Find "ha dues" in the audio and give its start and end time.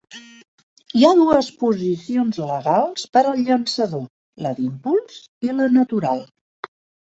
1.09-1.49